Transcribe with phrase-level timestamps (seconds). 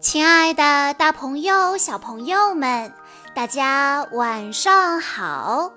[0.00, 2.94] 亲爱的，大朋友、小朋友们，
[3.34, 5.72] 大家晚上好！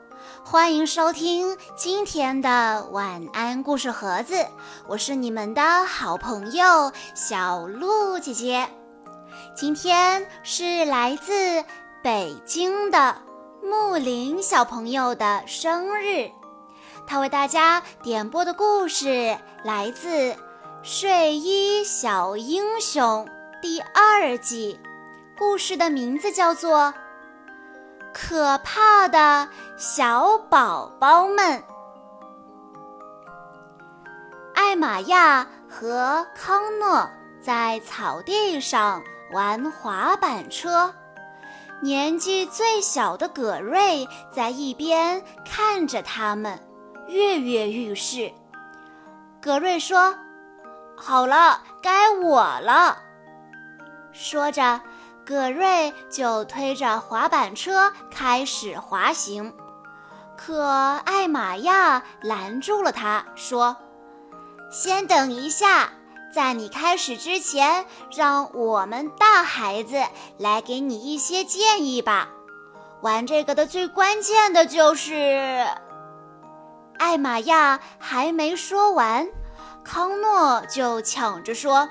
[0.46, 4.46] 欢迎收听今天的晚安故事盒子，
[4.88, 8.70] 我是你们的好朋友小鹿姐姐。
[9.56, 11.66] 今天是来自
[12.04, 13.16] 北京的
[13.64, 16.30] 木林小朋友的生日，
[17.08, 20.34] 他为大家点播的故事来自
[20.84, 23.26] 《睡衣小英雄》。
[23.62, 24.80] 第二季，
[25.38, 26.80] 故事的名字叫做
[28.12, 29.48] 《可怕的
[29.78, 31.60] 小宝宝们》。
[34.56, 37.08] 艾玛亚和康诺
[37.40, 39.00] 在草地上
[39.32, 40.92] 玩滑板车，
[41.84, 46.60] 年纪最小的葛瑞在一边看着他们，
[47.08, 48.34] 跃跃欲试。
[49.40, 50.16] 葛瑞说
[50.98, 52.98] ：“好了，该我了。”
[54.22, 54.80] 说着，
[55.26, 59.52] 葛瑞就推着滑板车开始滑行。
[60.38, 63.76] 可艾玛亚拦住了他，说
[64.72, 65.90] ：“先等一下，
[66.32, 70.00] 在你开始之前，让我们大孩子
[70.38, 72.30] 来给你一些建议吧。
[73.02, 75.66] 玩这个的最关键的就是……”
[77.00, 79.28] 艾玛亚还没说完，
[79.84, 81.90] 康诺就抢着说。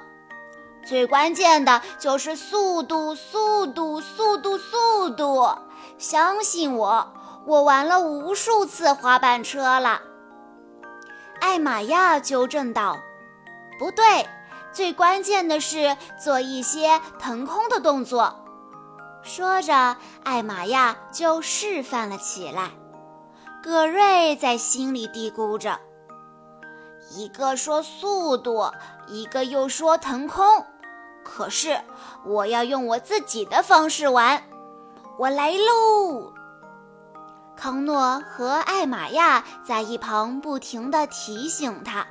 [0.85, 5.47] 最关键的就是速度，速度，速度，速度！
[5.99, 7.13] 相信我，
[7.47, 10.01] 我玩了无数次滑板车了。
[11.41, 12.99] 艾玛亚纠正道
[13.79, 14.27] ：“不对，
[14.73, 18.35] 最关键的是做一些腾空的动作。”
[19.23, 22.71] 说着，艾玛亚就示范了起来。
[23.63, 25.79] 葛瑞在心里嘀咕着
[27.13, 28.71] ：“一个说速度，
[29.07, 30.65] 一个又说腾空。”
[31.33, 31.81] 可是
[32.25, 34.43] 我要用我自己的方式玩，
[35.17, 36.35] 我来喽！
[37.57, 42.07] 康诺和艾玛亚在一旁不停地提醒他：“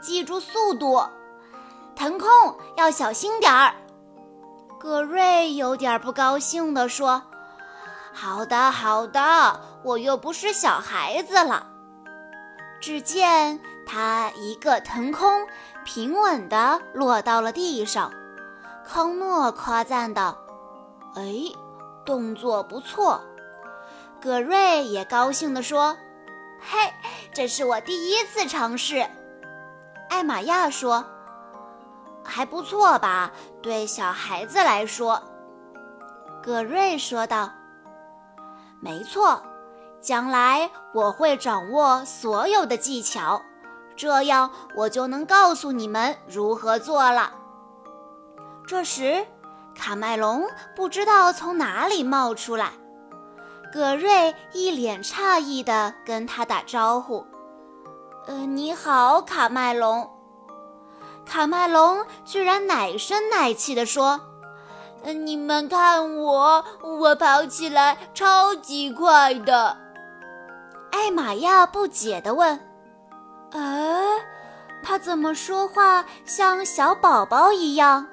[0.00, 1.04] 记住速度，
[1.94, 2.28] 腾空
[2.76, 3.74] 要小心点儿。”
[4.80, 7.22] 葛瑞有点不高兴地说
[8.12, 11.66] ：“好的，好的，我又不是小孩子了。”
[12.80, 15.46] 只见他一个腾空，
[15.84, 18.12] 平稳地落到了地上。
[18.94, 20.36] 康诺夸赞道
[21.16, 21.32] ：“哎，
[22.04, 23.22] 动作不错。”
[24.20, 25.96] 葛瑞也高兴地说
[26.60, 26.92] ：“嘿，
[27.32, 29.08] 这是我第一次尝试。”
[30.10, 31.02] 艾玛亚说
[32.22, 33.32] ：“还不错吧？
[33.62, 35.22] 对小孩子来说。”
[36.44, 37.50] 葛瑞说道
[38.78, 39.42] ：“没错，
[40.02, 43.40] 将来我会掌握所有的技巧，
[43.96, 47.36] 这样我就能告诉你们如何做了。”
[48.66, 49.26] 这时，
[49.74, 52.72] 卡麦隆不知道从哪里冒出来。
[53.72, 57.26] 葛瑞一脸诧异地跟他打招呼
[58.28, 60.10] ：“呃，你好，卡麦隆。”
[61.24, 64.20] 卡麦隆居然奶声奶气地说
[65.04, 69.76] ：“呃，你们看我，我跑起来超级快的。”
[70.92, 72.60] 艾玛亚不解地问
[73.52, 74.02] ：“哎，
[74.82, 78.06] 他怎么说话像小宝宝一样？”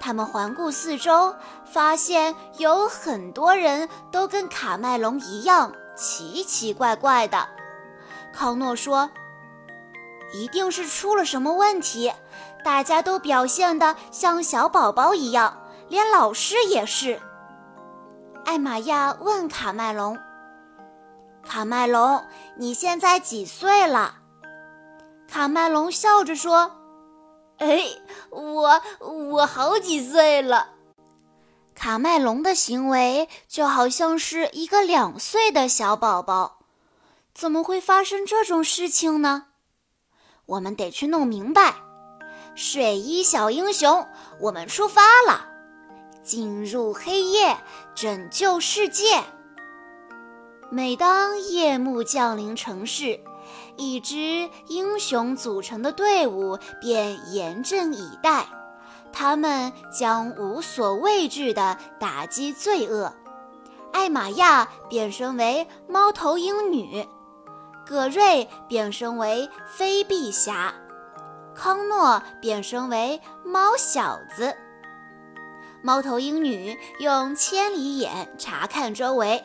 [0.00, 1.36] 他们环顾四周，
[1.70, 7.46] 发现有很多人都跟卡麦隆一样奇奇怪怪的。
[8.32, 9.10] 康诺说
[10.32, 12.10] ：“一定是出了什么问题，
[12.64, 17.20] 大家都表现得像小宝宝一样，连老师也是。”
[18.46, 20.18] 艾玛亚问卡麦隆
[21.46, 22.24] ：“卡麦隆，
[22.56, 24.14] 你现在几岁了？”
[25.28, 26.79] 卡麦隆笑着说。
[27.60, 27.84] 哎，
[28.30, 30.70] 我我好几岁了。
[31.74, 36.60] 卡麦隆的行为就好像是一个两岁的小宝宝，
[37.34, 39.48] 怎么会发生这种事情呢？
[40.46, 41.74] 我们得去弄明白。
[42.54, 44.08] 睡衣小英雄，
[44.40, 45.46] 我们出发了，
[46.22, 47.58] 进入黑夜，
[47.94, 49.22] 拯救世界。
[50.70, 53.20] 每当夜幕降临城市。
[53.80, 58.46] 一支英雄组成的队伍便严阵以待，
[59.10, 63.10] 他们将无所畏惧地打击罪恶。
[63.90, 67.08] 艾玛亚变身为猫头鹰女，
[67.86, 70.74] 葛瑞变身为飞臂侠，
[71.54, 74.54] 康诺变身为猫小子。
[75.82, 79.42] 猫头鹰女用千里眼查看周围，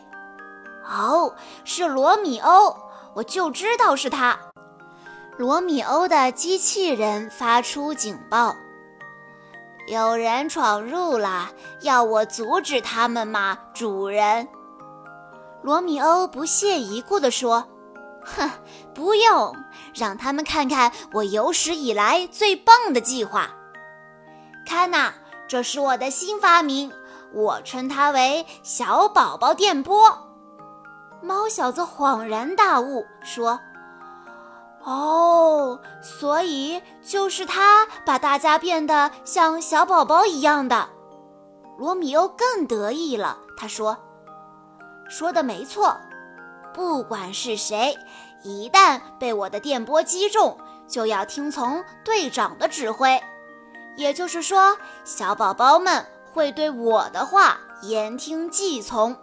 [0.84, 1.34] 哦，
[1.64, 2.76] 是罗密欧。
[3.16, 4.38] 我就知道是他，
[5.38, 8.54] 罗密欧的机器人发出警报。
[9.88, 11.50] 有人闯入了，
[11.82, 14.50] 要我阻止他们吗，主人？”
[15.64, 17.66] 罗密欧不屑一顾地说
[18.26, 18.52] ：“哼，
[18.94, 19.56] 不用，
[19.94, 23.50] 让他们看看我有史以来最棒的计划。
[24.66, 25.14] 看呐，
[25.48, 26.92] 这是我的新发明，
[27.32, 30.20] 我称它为‘小宝宝电波’。”
[31.26, 33.60] 猫小子恍然大悟，说。
[34.84, 40.88] 哦，所以就是他把大家变得像小宝宝一样的。
[41.80, 43.98] 罗密欧更得意了，他说
[45.10, 45.98] ：“说的没错，
[46.72, 47.98] 不管是谁，
[48.44, 50.56] 一旦被我的电波击中，
[50.88, 53.20] 就要听从队长的指挥。
[53.98, 59.18] 也就是说，小宝宝们会对我的话言听计从。”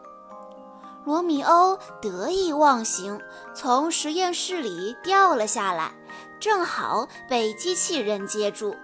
[1.04, 3.20] 罗密欧得意忘形，
[3.54, 5.92] 从实验室里掉了下来，
[6.38, 8.76] 正好被机器人接住。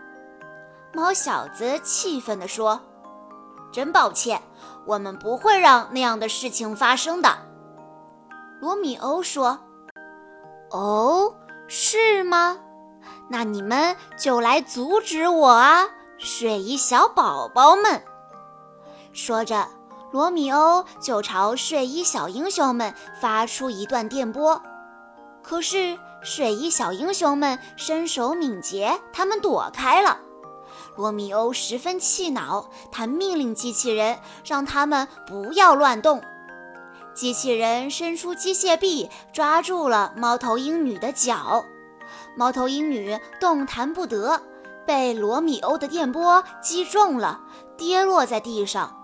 [0.93, 2.81] 猫小子气愤地说
[3.71, 4.43] ：“真抱歉，
[4.85, 7.31] 我们不会让那样的事情发生的。”
[8.61, 9.61] 罗密欧说
[10.73, 11.33] ：“哦，
[11.69, 12.59] 是吗？
[13.31, 15.85] 那你们就来阻止我啊，
[16.19, 18.03] 睡衣小宝宝们！”
[19.15, 19.78] 说着。
[20.19, 24.61] 罗密欧就朝睡衣小英雄们发出一段电波，
[25.45, 30.19] 可是睡衣小英雄们身手敏捷，他们躲开了。
[30.97, 36.21] 罗密欧十分气恼，他命令机器人让他们不要乱动。
[37.15, 41.65] 机器人伸出机械臂，抓住了猫头鹰女的脚。
[42.37, 44.43] 猫头鹰女动弹不得，
[44.85, 47.39] 被罗密欧的电波击中了，
[47.77, 48.98] 跌落在地上。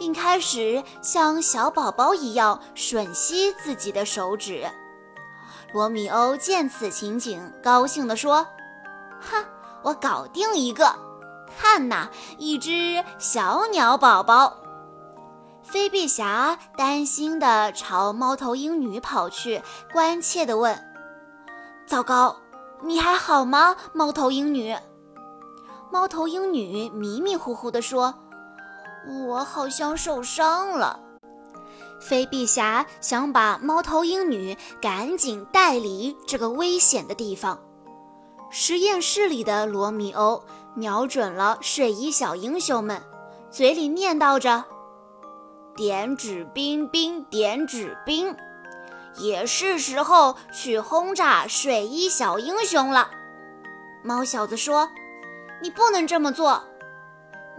[0.00, 4.66] 并开始像小宝宝一样吮吸自己的手指。
[5.74, 8.46] 罗密欧见此情景，高兴地说
[9.20, 9.44] ：“哈，
[9.82, 10.90] 我搞定一个！
[11.54, 12.08] 看呐，
[12.38, 14.56] 一只小鸟宝宝。”
[15.62, 19.62] 菲比侠担心地朝猫头鹰女跑去，
[19.92, 20.82] 关切地问
[21.86, 22.34] ：“糟糕，
[22.82, 24.74] 你还好吗，猫头鹰女？”
[25.92, 28.14] 猫头鹰女迷迷糊糊地说。
[29.08, 31.00] 我好像受伤了。
[32.00, 37.60] 飞碧侠想把猫头鹰女赶紧带离这个危险的地方。
[38.50, 40.42] 实验室里的罗密欧
[40.74, 43.02] 瞄准了睡衣小英雄们，
[43.50, 44.64] 嘴里念叨着
[45.76, 48.34] ：“点指兵兵点指兵，
[49.18, 53.10] 也是时候去轰炸睡衣小英雄了。”
[54.02, 54.88] 猫小子说
[55.62, 56.64] ：“你不能这么做。”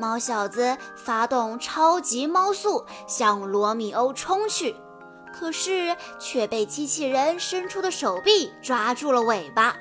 [0.01, 4.75] 猫小子发动超级猫速向罗密欧冲去，
[5.31, 9.75] 可是却被机器人伸出的手臂抓住了尾巴。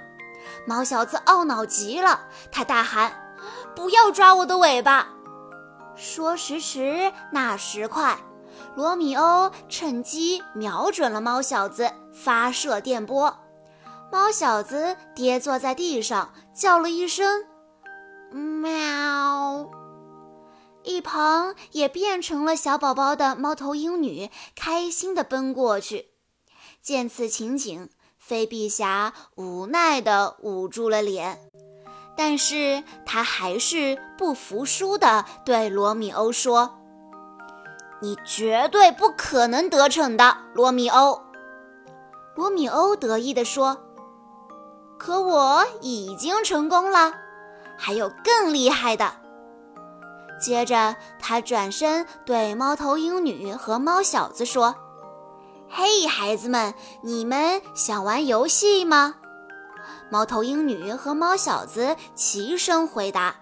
[0.67, 2.21] 猫小子懊恼极了，
[2.53, 3.11] 他大喊
[3.75, 5.09] ：“不要抓我的尾巴！”
[5.97, 8.19] 说时迟，那时快，
[8.77, 13.35] 罗密欧趁机瞄准了猫小子，发射电波。
[14.13, 17.47] 猫小子跌坐在地上，叫了一声
[18.31, 19.71] ：“喵。”
[21.01, 26.09] 一旁也变成了小宝宝的猫头鹰女，开心地奔过去。
[26.83, 27.89] 见此情景，
[28.19, 31.41] 飞碧侠无奈地捂住了脸，
[32.19, 36.79] 但是他还是不服输地对罗密欧说
[38.03, 41.23] ：“你绝对不可能得逞的，罗密欧。”
[42.37, 43.79] 罗密欧得意地说
[45.01, 47.15] ：“可我已经成功了，
[47.79, 49.15] 还有更厉害的。”
[50.41, 54.75] 接着，他转身对猫头鹰女和猫小子说
[55.69, 59.17] ：“嘿，孩子们，你们想玩游戏吗？”
[60.11, 63.37] 猫头鹰女和猫小子齐声回答：“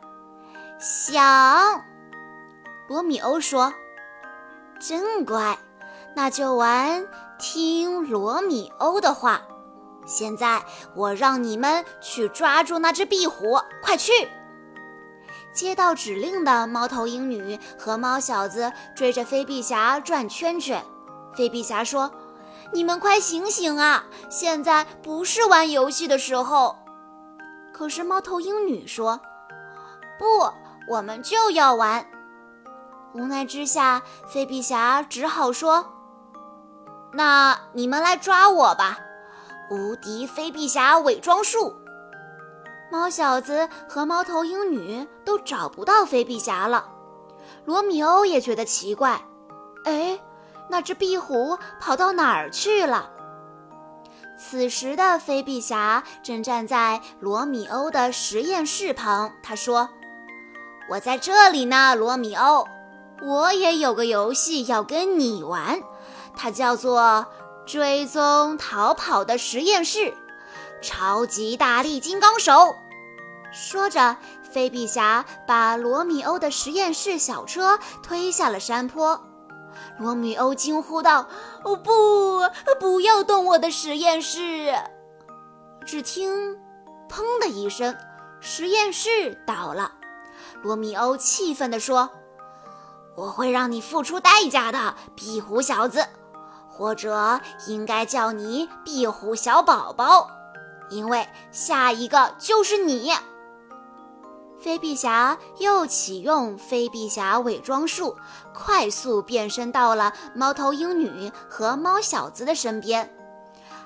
[0.79, 1.85] 想。”
[2.89, 3.73] 罗密欧说
[4.81, 5.59] ：“真乖，
[6.15, 7.07] 那就玩
[7.39, 9.41] 听罗密欧的话。
[10.07, 10.63] 现在，
[10.95, 14.13] 我让你们去抓住那只壁虎，快去！”
[15.59, 20.81] 接到指令的猫头鹰女和猫小子追着飞碧侠转圈圈。
[21.35, 22.13] 飞碧侠说
[22.73, 24.05] ：“你们快醒醒啊！
[24.31, 26.77] 现在不是玩游戏的时候。”
[27.75, 29.21] 可是猫头鹰女说
[30.17, 30.49] ：“不，
[30.89, 32.07] 我们就要玩。”
[33.13, 35.85] 无奈之下，飞碧侠只好说
[37.13, 39.01] ：“那你们来抓我吧！
[39.73, 41.75] 无敌飞碧侠伪装术。”
[42.91, 46.89] 猫小子和猫头鹰女都找不到飞碧侠了，
[47.65, 49.21] 罗密欧也觉得奇怪，
[49.85, 50.19] 哎，
[50.71, 53.11] 那只壁虎跑到哪儿去了？
[54.39, 59.89] 此时的飞碧侠正站在罗密欧的实验室旁，他说
[60.91, 62.65] ：“我在这里呢，罗密欧。
[63.21, 65.83] 我也有个游戏要跟你玩，
[66.37, 67.27] 它叫做
[67.67, 70.15] 追踪逃跑的实验室，
[70.81, 72.77] 超级大力金刚手。
[73.53, 74.17] 说着，
[74.53, 79.21] 菲比侠把罗密欧的实验室小车推下了山坡。
[79.99, 81.29] 罗密欧惊呼道
[81.65, 82.43] ：“哦不，
[82.79, 84.75] 不要动我的实验室！”
[85.87, 86.57] 只听
[87.09, 87.97] “砰”的一声，
[88.41, 89.93] 实验室倒了。
[90.63, 92.11] 罗密欧气愤地说
[93.17, 96.07] ：“我会让你付出代价的，壁虎小子，
[96.69, 100.29] 或者应该叫你壁虎小宝宝，
[100.91, 103.13] 因为下一个就是你。”
[104.61, 108.17] 飞臂侠又启用飞臂侠伪装术，
[108.53, 113.15] 快速变身到了猫头鹰女和猫小子的身边。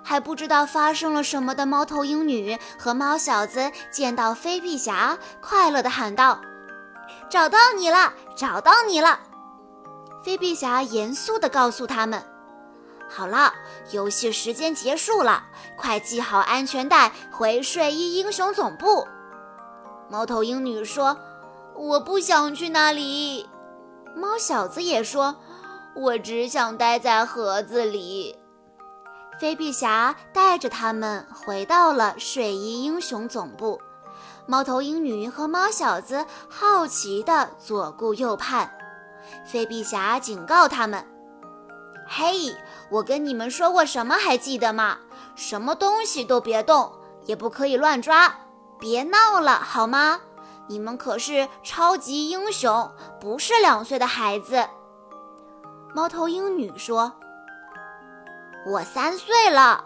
[0.03, 6.41] 还不知道发生了什么的猫头鹰女和猫小子见到飞臂侠，快乐地喊道
[7.31, 9.21] ：“找到你了，找到你了！”
[10.25, 12.21] 飞臂侠严肃地告诉他们
[13.15, 13.53] ：“好了，
[13.91, 15.45] 游戏时间结束了，
[15.77, 19.07] 快系好安全带，回睡衣英雄总部。”
[20.09, 21.19] 猫头鹰女说
[21.77, 23.47] ：“我不想去那里。”
[24.17, 25.37] 猫小子也说
[25.95, 28.39] ：“我只想待在盒子里。”
[29.39, 33.81] 飞臂侠带着他们回到了睡衣英雄总部。
[34.47, 38.71] 猫头鹰女和猫小子好奇地左顾右盼。
[39.47, 41.05] 飞臂侠警告他们
[42.07, 42.55] ：“嘿，
[42.91, 44.17] 我跟你们说过什么？
[44.17, 44.99] 还记得吗？
[45.35, 46.93] 什么东西都别动，
[47.25, 48.35] 也不可以乱抓。”
[48.79, 50.21] 别闹了，好吗？
[50.67, 54.69] 你们可是超级英雄，不是两岁的孩子。
[55.95, 57.13] 猫头鹰女说
[58.67, 59.85] ：“我三岁了，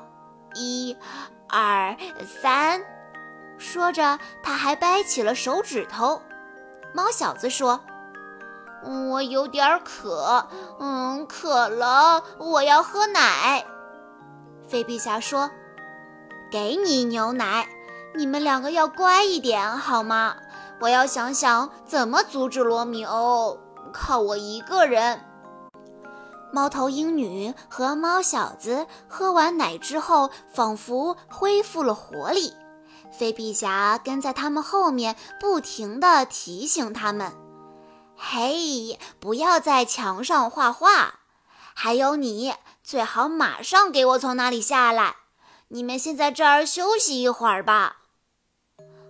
[0.55, 0.97] 一、
[1.49, 1.95] 二、
[2.43, 2.81] 三。”
[3.59, 6.23] 说着，她还掰起了手指头。
[6.95, 7.79] 猫小子说
[8.87, 10.47] ：“我有点渴，
[10.79, 13.65] 嗯，渴了，我要喝奶。”
[14.69, 15.51] 飞陛下说
[16.51, 17.69] ：“给你牛奶。”
[18.17, 20.37] 你们两个要乖一点好吗？
[20.81, 23.59] 我要想想怎么阻止罗密欧，
[23.93, 25.21] 靠我一个人。
[26.51, 32.55] 猫头鹰女和猫小子喝完奶之后，仿佛恢复了活力。
[33.11, 37.31] 菲比侠跟在他们后面，不停地提醒他们
[38.17, 41.21] ：“嘿，不要在墙上画画！
[41.75, 45.17] 还有你，最好马上给我从那里下来。
[45.69, 47.97] 你们先在这儿休息一会儿吧。”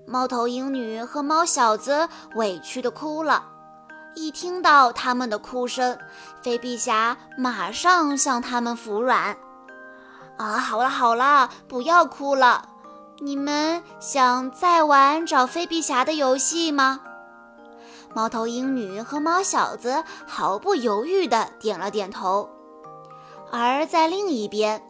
[0.07, 3.45] 猫头鹰女和猫小子委屈地哭了。
[4.15, 5.99] 一听到他们的哭声，
[6.43, 9.37] 飞臂侠马上向他们服软。
[10.39, 12.69] 啊，好了好了，不要哭了。
[13.21, 17.01] 你们想再玩找飞臂侠的游戏吗？
[18.17, 22.49] 猫头鹰女和猫小子毫不犹豫地点了点头。
[23.53, 24.83] 而在另一边，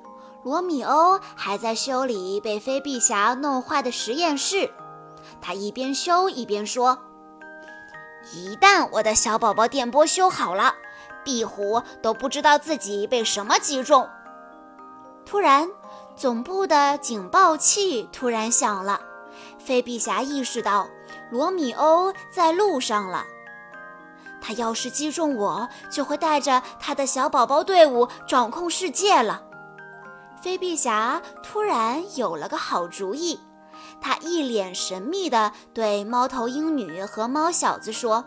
[0.45, 4.71] 罗密欧还在修理被飞臂侠弄坏的实验室。
[5.41, 6.97] 他一边修一边说
[8.33, 10.73] ：“一旦我的小宝宝电波修好了，
[11.25, 14.09] 壁虎都不知道自己被什么击中。”
[15.27, 15.69] 突然，
[16.15, 19.01] 总部的警报器突然响了。
[19.59, 20.87] 飞臂侠意识到
[21.31, 23.25] 罗密欧在路上了。
[24.41, 29.43] 他要是击中我，就会带着他的小宝宝队伍掌控世界了。
[30.41, 33.41] 飞臂侠突然有了个好主意。
[34.01, 38.25] 他一脸神秘地对猫头鹰女和猫小子说：“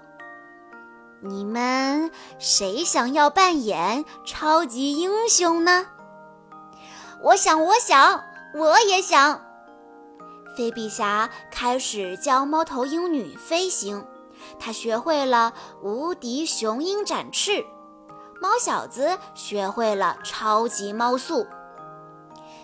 [1.22, 5.88] 你们谁想要扮演超级英雄呢？”
[7.24, 8.24] 我想，我想，
[8.56, 9.42] 我也想。
[10.60, 14.06] 飞臂侠开始教猫头鹰女飞行，
[14.60, 17.64] 他学会了无敌雄鹰展翅；
[18.42, 21.48] 猫小子学会了超级猫速。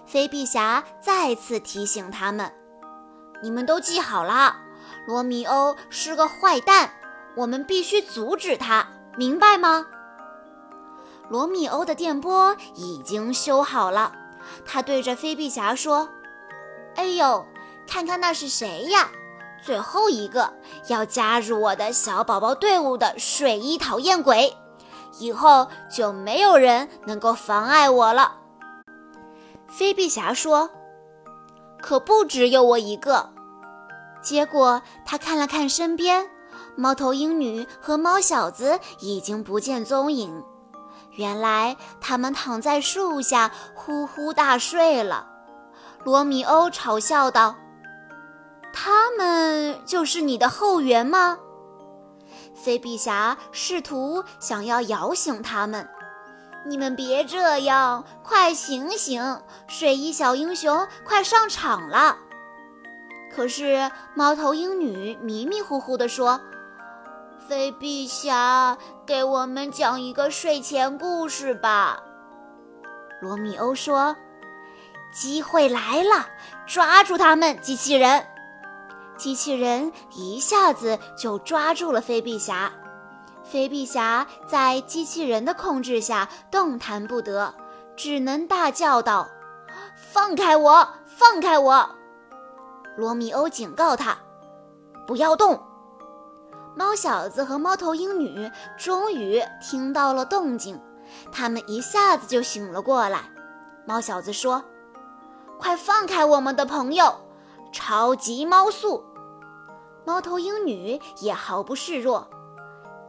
[0.06, 2.52] 飞臂侠再次提醒他们。
[3.42, 4.58] 你们都记好了，
[5.08, 6.92] 罗密欧是个坏蛋，
[7.38, 8.86] 我们必须阻止他，
[9.16, 9.86] 明白吗？
[11.30, 14.12] 罗密欧的电波已经修好了，
[14.66, 16.10] 他对着飞臂侠说
[16.98, 17.46] ：“哎呦，
[17.88, 19.10] 看看那是谁呀？
[19.64, 20.54] 最后一个
[20.88, 24.56] 要加入我的小宝宝队伍的睡衣讨厌鬼，
[25.20, 28.38] 以后就没有人能够妨碍我了。”
[29.68, 30.70] 飞臂侠说。
[31.82, 33.30] 可不只有我一个。
[34.20, 36.28] 结果他看了看身边，
[36.76, 40.44] 猫头鹰女和猫小子已经不见踪影。
[41.12, 45.28] 原来他们躺在树下呼呼大睡了。
[46.04, 47.56] 罗密欧嘲笑道
[48.76, 51.40] ：“他们就是你的后援吗？”
[52.54, 55.88] 菲比侠试图想要摇醒他们
[56.68, 59.42] ：“你们别这样，快醒醒！
[59.68, 62.18] 睡衣小英雄快上场了。”
[63.34, 66.40] 可是猫头鹰女迷迷糊糊地说
[67.48, 72.02] ：“菲比侠，给我们讲一个睡前故事吧。”
[73.22, 74.16] 罗密欧说
[75.14, 76.28] ：“机会来了，
[76.66, 78.26] 抓住他们，机器人！”
[79.18, 82.72] 机器人一下子就抓住了菲比侠，
[83.44, 87.54] 菲比侠在机器人的控制下动弹不得，
[87.96, 89.28] 只能大叫道
[90.12, 90.88] ：“放开我！
[91.06, 91.90] 放开我！”
[92.98, 94.18] 罗密欧警告他
[95.08, 95.62] ：“不要动！”
[96.76, 100.82] 猫小子和猫头鹰女终于听到了动静，
[101.32, 103.22] 他们一下子就醒了过来。
[103.86, 104.64] 猫小子说
[105.58, 107.16] ：“快放开我们的朋友！”
[107.76, 109.04] 超级猫速，
[110.06, 112.26] 猫头鹰女也毫不示弱，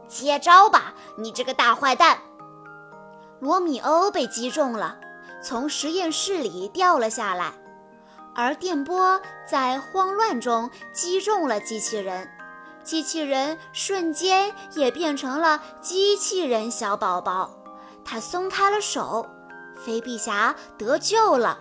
[0.09, 2.19] 接招吧，你这个大坏蛋！
[3.39, 4.99] 罗密欧被击中了，
[5.41, 7.53] 从实验室里掉了下来，
[8.35, 12.29] 而电波在慌乱中击中了机器人，
[12.83, 17.49] 机器人瞬间也变成了机器人小宝宝，
[18.03, 19.25] 他松开了手，
[19.77, 21.57] 飞臂侠得救了。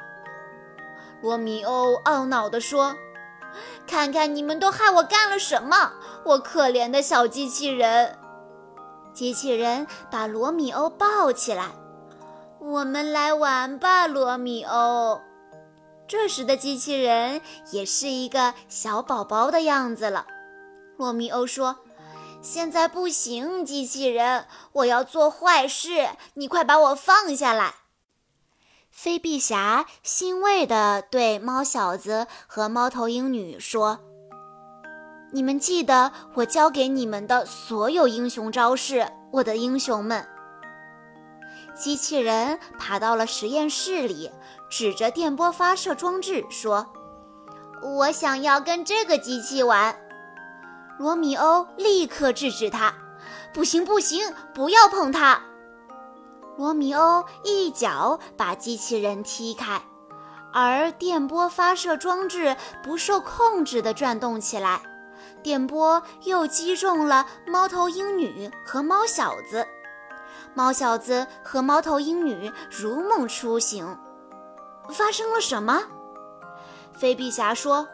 [1.26, 2.94] 罗密欧懊恼地说
[3.84, 8.16] ：“看看你们都害我干了什么，我可怜的小机器人！”
[9.12, 11.72] 机器人把罗密欧抱起来
[12.62, 15.20] ：“我们来玩吧，罗密欧。”
[16.06, 17.40] 这时的机器人
[17.72, 20.28] 也是一个小宝宝的样子了。
[20.96, 21.78] 罗密欧说
[22.40, 27.74] ：“现在不行，机器人，我要做坏事，你快把我放下来。”
[28.96, 34.00] 飞臂侠欣慰地对猫小子和猫头鹰女说
[35.34, 40.26] ：“你们记得我教给你们的所有英雄招式，我的英雄们。”
[41.76, 44.30] 机器人爬到了实验室里，
[44.70, 46.86] 指着电波发射装置说
[47.84, 49.94] ：“我想要跟这个机器玩。”
[50.98, 52.94] 罗密欧立刻制止他
[53.52, 55.42] ：“不行，不行，不要碰它！”
[56.56, 59.82] 罗密欧一脚把机器人踢开，
[60.52, 64.80] 而电波发射装置不受控制地转动起来，
[65.42, 69.66] 电波又击中了猫头鹰女和猫小子。
[70.54, 73.86] 猫小子和猫头鹰女如梦初醒，
[74.88, 75.82] 发生了什么？
[76.94, 77.86] 飞臂侠说：“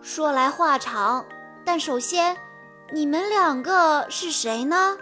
[0.00, 1.26] 说来话长，
[1.66, 2.34] 但首先，
[2.90, 4.96] 你们两个是谁呢？”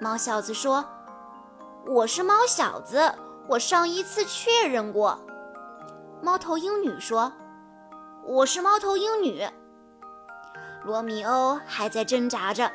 [0.00, 0.84] 猫小子说。
[1.86, 3.14] 我是猫小子，
[3.46, 5.18] 我上一次确认过。
[6.22, 7.30] 猫头鹰女说
[8.24, 9.46] ：“我是猫头鹰女。”
[10.82, 12.72] 罗密欧还在挣扎着：“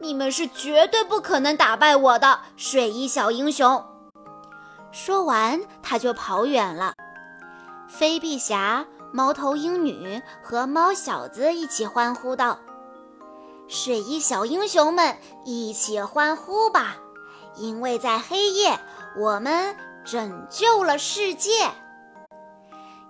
[0.00, 3.84] 你们是绝对不可能打败我的睡衣小英雄。”
[4.90, 6.94] 说完，他就跑远了。
[7.86, 12.58] 飞臂侠、猫头鹰女和猫小子一起欢呼道
[13.68, 16.96] ：“睡衣小英雄们，一起欢呼吧！”
[17.56, 18.78] 因为在黑夜，
[19.16, 21.50] 我们拯救了世界。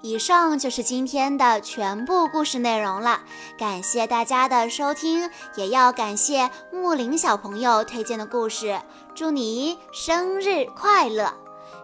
[0.03, 3.21] 以上就是今天的全部故事内容了，
[3.59, 8.81] 感谢大家的收听，也要感谢木林小朋友推荐的故事。
[9.15, 11.46] 祝你生日快乐！